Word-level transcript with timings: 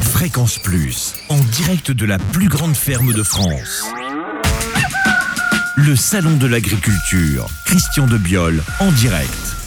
Fréquence 0.00 0.58
Plus, 0.58 1.14
en 1.28 1.38
direct 1.38 1.90
de 1.90 2.06
la 2.06 2.18
plus 2.18 2.48
grande 2.48 2.76
ferme 2.76 3.12
de 3.12 3.22
France. 3.22 3.84
Le 5.76 5.96
Salon 5.96 6.36
de 6.36 6.46
l'Agriculture, 6.46 7.48
Christian 7.64 8.06
de 8.06 8.18
Biol, 8.18 8.62
en 8.80 8.90
direct. 8.92 9.57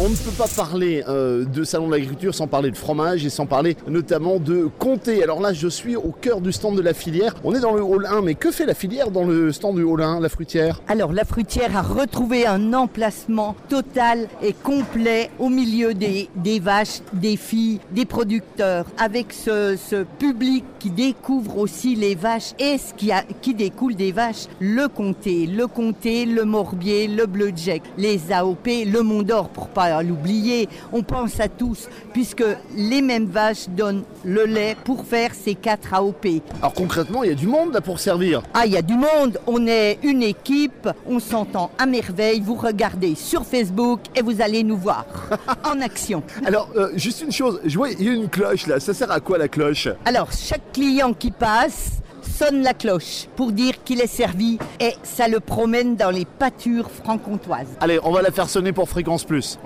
On 0.00 0.08
ne 0.08 0.14
peut 0.14 0.30
pas 0.36 0.48
parler 0.48 1.04
euh, 1.08 1.44
de 1.44 1.62
salon 1.62 1.86
de 1.86 1.92
l'agriculture 1.92 2.34
sans 2.34 2.46
parler 2.46 2.70
de 2.70 2.76
fromage 2.76 3.24
et 3.24 3.30
sans 3.30 3.46
parler 3.46 3.76
notamment 3.86 4.38
de 4.38 4.68
comté. 4.78 5.22
Alors 5.22 5.40
là, 5.40 5.52
je 5.52 5.68
suis 5.68 5.96
au 5.96 6.12
cœur 6.12 6.40
du 6.40 6.52
stand 6.52 6.76
de 6.76 6.82
la 6.82 6.94
filière. 6.94 7.34
On 7.44 7.54
est 7.54 7.60
dans 7.60 7.74
le 7.74 7.82
hall 7.82 8.06
1, 8.06 8.22
mais 8.22 8.34
que 8.34 8.50
fait 8.50 8.66
la 8.66 8.74
filière 8.74 9.10
dans 9.10 9.24
le 9.24 9.52
stand 9.52 9.76
du 9.76 9.82
hall 9.82 10.02
1, 10.02 10.20
la 10.20 10.28
fruitière? 10.28 10.80
Alors 10.88 11.12
la 11.12 11.24
fruitière 11.24 11.76
a 11.76 11.82
retrouvé 11.82 12.46
un 12.46 12.72
emplacement 12.72 13.56
total 13.68 14.28
et 14.42 14.52
complet 14.52 15.30
au 15.38 15.48
milieu 15.48 15.94
des, 15.94 16.28
vaches, 16.60 17.00
des 17.12 17.36
filles, 17.36 17.80
des 17.92 18.04
producteurs, 18.04 18.86
avec 18.98 19.32
ce, 19.32 20.04
public 20.18 20.64
qui 20.78 20.90
découvre 20.90 21.58
aussi 21.58 21.94
les 21.94 22.14
vaches 22.14 22.52
et 22.58 22.78
ce 22.78 22.94
qui, 22.94 23.10
qui 23.40 23.54
découle 23.54 23.94
des 23.94 24.12
vaches, 24.12 24.46
le 24.60 24.88
comté, 24.88 25.46
le 25.46 25.66
comté, 25.66 26.26
le 26.26 26.44
morbier, 26.44 27.08
le 27.08 27.26
bleu 27.26 27.52
jack, 27.54 27.82
les 27.96 28.32
AOP, 28.32 28.66
le 28.86 29.02
Mont 29.02 29.22
d'Or 29.22 29.48
pas 29.74 30.02
l'oublier. 30.02 30.68
On 30.92 31.02
pense 31.02 31.40
à 31.40 31.48
tous 31.48 31.88
puisque 32.12 32.44
les 32.76 33.02
mêmes 33.02 33.26
vaches 33.26 33.68
donnent 33.68 34.04
le 34.24 34.44
lait 34.44 34.76
pour 34.84 35.04
faire 35.04 35.32
ces 35.34 35.54
quatre 35.54 35.92
AOP. 35.92 36.26
Alors 36.60 36.72
concrètement, 36.72 37.22
il 37.24 37.30
y 37.30 37.32
a 37.32 37.36
du 37.36 37.46
monde 37.46 37.74
là 37.74 37.80
pour 37.80 37.98
servir. 37.98 38.42
Ah, 38.54 38.66
il 38.66 38.72
y 38.72 38.76
a 38.76 38.82
du 38.82 38.94
monde, 38.94 39.38
on 39.46 39.66
est 39.66 39.98
une 40.02 40.22
équipe, 40.22 40.88
on 41.06 41.18
s'entend 41.18 41.70
à 41.78 41.86
merveille, 41.86 42.40
vous 42.40 42.54
regardez 42.54 43.14
sur 43.14 43.44
Facebook 43.44 44.00
et 44.14 44.22
vous 44.22 44.40
allez 44.40 44.62
nous 44.62 44.76
voir 44.78 45.04
en 45.64 45.80
action. 45.80 46.22
Alors, 46.46 46.68
euh, 46.76 46.90
juste 46.94 47.22
une 47.22 47.32
chose, 47.32 47.60
je 47.64 47.76
vois, 47.76 47.90
il 47.90 48.02
y 48.02 48.08
a 48.08 48.12
une 48.12 48.28
cloche 48.28 48.66
là. 48.66 48.80
Ça 48.80 48.94
sert 48.94 49.10
à 49.10 49.20
quoi 49.20 49.38
la 49.38 49.48
cloche? 49.48 49.88
Alors, 50.04 50.28
chaque 50.32 50.72
client 50.72 51.12
qui 51.12 51.30
passe 51.30 52.03
sonne 52.36 52.62
la 52.62 52.74
cloche 52.74 53.28
pour 53.36 53.52
dire 53.52 53.82
qu'il 53.84 54.00
est 54.00 54.06
servi 54.06 54.58
et 54.80 54.92
ça 55.02 55.28
le 55.28 55.40
promène 55.40 55.96
dans 55.96 56.10
les 56.10 56.24
pâtures 56.24 56.90
franc-comtoises. 56.90 57.68
Allez, 57.80 58.00
on 58.02 58.12
va 58.12 58.22
la 58.22 58.30
faire 58.30 58.48
sonner 58.48 58.72
pour 58.72 58.88
Fréquence 58.88 59.24
Plus. 59.24 59.58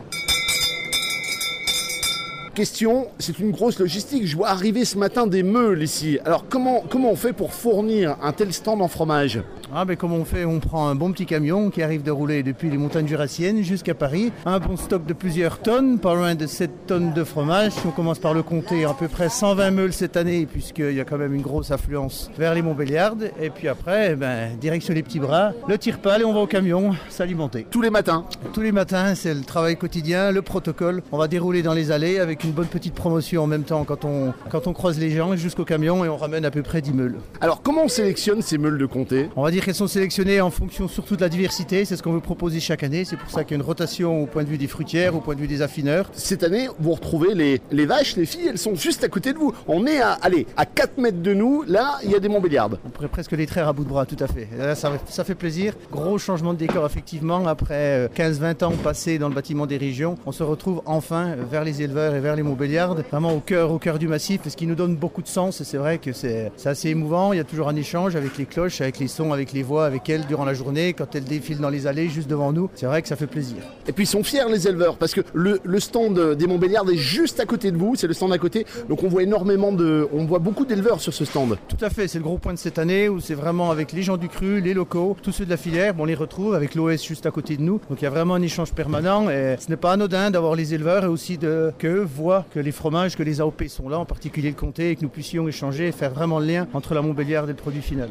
Question, 2.58 3.06
c'est 3.20 3.38
une 3.38 3.52
grosse 3.52 3.78
logistique. 3.78 4.26
Je 4.26 4.36
vois 4.36 4.48
arriver 4.48 4.84
ce 4.84 4.98
matin 4.98 5.28
des 5.28 5.44
meules 5.44 5.80
ici. 5.80 6.18
Alors 6.24 6.44
comment, 6.48 6.82
comment 6.90 7.12
on 7.12 7.14
fait 7.14 7.32
pour 7.32 7.54
fournir 7.54 8.16
un 8.20 8.32
tel 8.32 8.52
stand 8.52 8.82
en 8.82 8.88
fromage 8.88 9.40
Ah 9.72 9.84
ben 9.84 9.96
comment 9.96 10.16
on 10.16 10.24
fait? 10.24 10.44
On 10.44 10.58
prend 10.58 10.88
un 10.88 10.96
bon 10.96 11.12
petit 11.12 11.24
camion 11.24 11.70
qui 11.70 11.84
arrive 11.84 12.02
de 12.02 12.10
rouler 12.10 12.42
depuis 12.42 12.68
les 12.68 12.76
montagnes 12.76 13.06
jurassiennes 13.06 13.62
jusqu'à 13.62 13.94
Paris. 13.94 14.32
Un 14.44 14.58
bon 14.58 14.76
stock 14.76 15.06
de 15.06 15.12
plusieurs 15.12 15.60
tonnes, 15.60 16.00
pas 16.00 16.16
loin 16.16 16.34
de 16.34 16.48
7 16.48 16.88
tonnes 16.88 17.12
de 17.12 17.22
fromage. 17.22 17.74
On 17.86 17.92
commence 17.92 18.18
par 18.18 18.34
le 18.34 18.42
compter 18.42 18.84
à 18.84 18.92
peu 18.92 19.06
près 19.06 19.28
120 19.28 19.70
meules 19.70 19.92
cette 19.92 20.16
année 20.16 20.44
puisqu'il 20.44 20.94
y 20.94 21.00
a 21.00 21.04
quand 21.04 21.18
même 21.18 21.34
une 21.34 21.42
grosse 21.42 21.70
affluence 21.70 22.28
vers 22.36 22.54
les 22.54 22.62
Montbéliardes. 22.62 23.30
Et 23.40 23.50
puis 23.50 23.68
après, 23.68 24.16
ben, 24.16 24.56
direction 24.60 24.94
les 24.94 25.04
petits 25.04 25.20
bras, 25.20 25.52
le 25.68 25.78
tire-pale 25.78 26.22
et 26.22 26.24
on 26.24 26.34
va 26.34 26.40
au 26.40 26.48
camion 26.48 26.96
s'alimenter. 27.08 27.68
Tous 27.70 27.82
les 27.82 27.90
matins 27.90 28.24
Tous 28.52 28.62
les 28.62 28.72
matins, 28.72 29.14
c'est 29.14 29.32
le 29.32 29.42
travail 29.42 29.76
quotidien, 29.76 30.32
le 30.32 30.42
protocole. 30.42 31.04
On 31.12 31.18
va 31.18 31.28
dérouler 31.28 31.62
dans 31.62 31.74
les 31.74 31.92
allées 31.92 32.18
avec 32.18 32.42
une 32.42 32.47
bonne 32.52 32.66
petite 32.66 32.94
promotion 32.94 33.42
en 33.42 33.46
même 33.46 33.64
temps 33.64 33.84
quand 33.84 34.04
on, 34.04 34.32
quand 34.50 34.66
on 34.66 34.72
croise 34.72 34.98
les 34.98 35.10
gens 35.10 35.36
jusqu'au 35.36 35.64
camion 35.64 36.04
et 36.04 36.08
on 36.08 36.16
ramène 36.16 36.44
à 36.44 36.50
peu 36.50 36.62
près 36.62 36.80
10 36.80 36.92
meules. 36.92 37.16
Alors 37.40 37.62
comment 37.62 37.84
on 37.84 37.88
sélectionne 37.88 38.42
ces 38.42 38.58
meules 38.58 38.78
de 38.78 38.86
comté? 38.86 39.28
On 39.36 39.42
va 39.42 39.50
dire 39.50 39.64
qu'elles 39.64 39.74
sont 39.74 39.86
sélectionnées 39.86 40.40
en 40.40 40.50
fonction 40.50 40.88
surtout 40.88 41.16
de 41.16 41.20
la 41.20 41.28
diversité, 41.28 41.84
c'est 41.84 41.96
ce 41.96 42.02
qu'on 42.02 42.12
veut 42.12 42.20
proposer 42.20 42.60
chaque 42.60 42.82
année, 42.82 43.04
c'est 43.04 43.16
pour 43.16 43.30
ça 43.30 43.44
qu'il 43.44 43.52
y 43.52 43.54
a 43.54 43.62
une 43.62 43.66
rotation 43.66 44.22
au 44.22 44.26
point 44.26 44.44
de 44.44 44.48
vue 44.48 44.58
des 44.58 44.66
fruitières, 44.66 45.14
au 45.14 45.20
point 45.20 45.34
de 45.34 45.40
vue 45.40 45.46
des 45.46 45.62
affineurs. 45.62 46.10
Cette 46.12 46.42
année, 46.42 46.68
vous 46.78 46.92
retrouvez 46.92 47.34
les, 47.34 47.60
les 47.70 47.86
vaches, 47.86 48.16
les 48.16 48.26
filles, 48.26 48.48
elles 48.48 48.58
sont 48.58 48.74
juste 48.74 49.04
à 49.04 49.08
côté 49.08 49.32
de 49.32 49.38
vous. 49.38 49.52
On 49.66 49.86
est 49.86 50.00
à, 50.00 50.12
allez, 50.22 50.46
à 50.56 50.66
4 50.66 50.98
mètres 50.98 51.22
de 51.22 51.34
nous, 51.34 51.62
là, 51.66 51.98
il 52.04 52.10
y 52.10 52.14
a 52.14 52.20
des 52.20 52.28
Montbéliardes. 52.28 52.78
On 52.84 52.90
pourrait 52.90 53.08
presque 53.08 53.32
les 53.32 53.46
traire 53.46 53.68
à 53.68 53.72
bout 53.72 53.84
de 53.84 53.88
bras, 53.88 54.06
tout 54.06 54.16
à 54.20 54.26
fait. 54.26 54.48
Là, 54.58 54.74
ça, 54.74 54.92
ça 55.08 55.24
fait 55.24 55.34
plaisir. 55.34 55.74
Gros 55.90 56.18
changement 56.18 56.52
de 56.52 56.58
décor, 56.58 56.84
effectivement. 56.86 57.46
Après 57.46 57.74
euh, 57.74 58.08
15-20 58.16 58.64
ans 58.64 58.72
passés 58.82 59.18
dans 59.18 59.28
le 59.28 59.34
bâtiment 59.34 59.66
des 59.66 59.76
régions, 59.76 60.16
on 60.26 60.32
se 60.32 60.42
retrouve 60.42 60.82
enfin 60.86 61.34
vers 61.50 61.64
les 61.64 61.82
éleveurs 61.82 62.14
et 62.14 62.20
vers 62.20 62.36
les 62.36 62.37
Montbéliardes, 62.42 63.04
vraiment 63.10 63.32
au 63.32 63.40
cœur, 63.40 63.70
au 63.70 63.78
cœur 63.78 63.98
du 63.98 64.08
massif, 64.08 64.40
ce 64.48 64.56
qui 64.56 64.66
nous 64.66 64.74
donne 64.74 64.96
beaucoup 64.96 65.22
de 65.22 65.28
sens. 65.28 65.60
Et 65.60 65.64
c'est 65.64 65.76
vrai 65.76 65.98
que 65.98 66.12
c'est 66.12 66.50
assez 66.64 66.88
émouvant. 66.90 67.32
Il 67.32 67.36
y 67.36 67.40
a 67.40 67.44
toujours 67.44 67.68
un 67.68 67.76
échange 67.76 68.16
avec 68.16 68.38
les 68.38 68.46
cloches, 68.46 68.80
avec 68.80 68.98
les 68.98 69.08
sons, 69.08 69.32
avec 69.32 69.52
les 69.52 69.62
voix, 69.62 69.86
avec 69.86 70.08
elles 70.08 70.26
durant 70.26 70.44
la 70.44 70.54
journée, 70.54 70.92
quand 70.92 71.14
elles 71.14 71.24
défilent 71.24 71.60
dans 71.60 71.70
les 71.70 71.86
allées 71.86 72.08
juste 72.08 72.28
devant 72.28 72.52
nous. 72.52 72.70
C'est 72.74 72.86
vrai 72.86 73.02
que 73.02 73.08
ça 73.08 73.16
fait 73.16 73.26
plaisir. 73.26 73.58
Et 73.86 73.92
puis 73.92 74.04
ils 74.04 74.08
sont 74.08 74.22
fiers 74.22 74.48
les 74.48 74.68
éleveurs 74.68 74.96
parce 74.96 75.14
que 75.14 75.20
le, 75.34 75.60
le 75.62 75.80
stand 75.80 76.34
des 76.36 76.46
Montbéliardes 76.46 76.90
est 76.90 76.96
juste 76.96 77.40
à 77.40 77.44
côté 77.44 77.70
de 77.70 77.76
vous, 77.76 77.96
c'est 77.96 78.06
le 78.06 78.14
stand 78.14 78.32
à 78.32 78.38
côté. 78.38 78.66
Donc 78.88 79.02
on 79.02 79.08
voit 79.08 79.22
énormément 79.22 79.72
de, 79.72 80.08
on 80.12 80.24
voit 80.24 80.38
beaucoup 80.38 80.64
d'éleveurs 80.64 81.00
sur 81.00 81.12
ce 81.12 81.24
stand. 81.24 81.58
Tout 81.68 81.84
à 81.84 81.90
fait, 81.90 82.08
c'est 82.08 82.18
le 82.18 82.24
gros 82.24 82.38
point 82.38 82.52
de 82.52 82.58
cette 82.58 82.78
année 82.78 83.08
où 83.08 83.20
c'est 83.20 83.34
vraiment 83.34 83.70
avec 83.70 83.92
les 83.92 84.02
gens 84.02 84.16
du 84.16 84.28
cru, 84.28 84.60
les 84.60 84.74
locaux, 84.74 85.16
tous 85.22 85.32
ceux 85.32 85.44
de 85.44 85.50
la 85.50 85.56
filière, 85.56 85.94
on 85.98 86.04
les 86.04 86.14
retrouve 86.14 86.54
avec 86.54 86.74
l'OS 86.74 87.04
juste 87.04 87.26
à 87.26 87.30
côté 87.30 87.56
de 87.56 87.62
nous. 87.62 87.80
Donc 87.88 88.00
il 88.00 88.04
y 88.04 88.06
a 88.06 88.10
vraiment 88.10 88.34
un 88.34 88.42
échange 88.42 88.72
permanent 88.72 89.28
et 89.28 89.56
ce 89.58 89.68
n'est 89.68 89.76
pas 89.76 89.92
anodin 89.92 90.30
d'avoir 90.30 90.54
les 90.54 90.74
éleveurs 90.74 91.04
et 91.04 91.08
aussi 91.08 91.38
de, 91.38 91.72
qu'eux 91.78 92.06
que 92.52 92.60
les 92.60 92.72
fromages, 92.72 93.16
que 93.16 93.22
les 93.22 93.40
AOP 93.40 93.64
sont 93.68 93.88
là, 93.88 93.98
en 93.98 94.04
particulier 94.04 94.50
le 94.50 94.56
comté, 94.56 94.90
et 94.90 94.96
que 94.96 95.02
nous 95.02 95.08
puissions 95.08 95.48
échanger 95.48 95.88
et 95.88 95.92
faire 95.92 96.10
vraiment 96.10 96.38
le 96.38 96.46
lien 96.46 96.66
entre 96.74 96.94
la 96.94 97.02
Montbéliarde 97.02 97.48
et 97.48 97.52
le 97.52 97.58
produit 97.58 97.82
final. 97.82 98.08